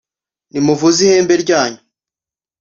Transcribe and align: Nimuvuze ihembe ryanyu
Nimuvuze 0.51 0.99
ihembe 1.05 1.33
ryanyu 1.43 1.79